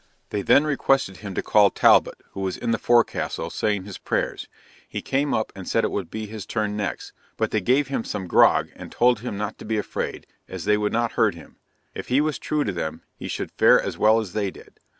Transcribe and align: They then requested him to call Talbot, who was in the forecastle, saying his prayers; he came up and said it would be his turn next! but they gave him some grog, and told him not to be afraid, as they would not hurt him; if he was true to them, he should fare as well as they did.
They 0.31 0.41
then 0.41 0.63
requested 0.63 1.17
him 1.17 1.35
to 1.35 1.43
call 1.43 1.69
Talbot, 1.69 2.21
who 2.31 2.39
was 2.39 2.57
in 2.57 2.71
the 2.71 2.79
forecastle, 2.79 3.51
saying 3.51 3.83
his 3.83 3.99
prayers; 3.99 4.47
he 4.89 4.99
came 4.99 5.31
up 5.31 5.53
and 5.55 5.67
said 5.69 5.83
it 5.83 5.91
would 5.91 6.09
be 6.09 6.25
his 6.25 6.47
turn 6.47 6.75
next! 6.75 7.13
but 7.37 7.51
they 7.51 7.61
gave 7.61 7.89
him 7.89 8.03
some 8.03 8.25
grog, 8.25 8.69
and 8.75 8.91
told 8.91 9.19
him 9.19 9.37
not 9.37 9.59
to 9.59 9.63
be 9.65 9.77
afraid, 9.77 10.25
as 10.49 10.65
they 10.65 10.75
would 10.75 10.91
not 10.91 11.11
hurt 11.11 11.35
him; 11.35 11.57
if 11.93 12.07
he 12.07 12.19
was 12.19 12.39
true 12.39 12.63
to 12.63 12.71
them, 12.71 13.03
he 13.15 13.27
should 13.27 13.51
fare 13.51 13.79
as 13.79 13.95
well 13.95 14.19
as 14.19 14.33
they 14.33 14.49
did. 14.49 14.79